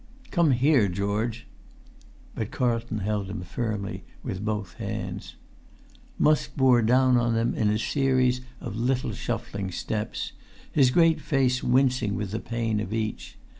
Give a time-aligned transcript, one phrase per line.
[0.31, 1.45] "Come here, George!"
[2.33, 5.35] But Carlton held him firmly with both hands.
[6.17, 10.31] [Pg 283]Musk bore down on them in a series of little shuffling steps,
[10.71, 13.37] his great face wincing with the pain of each.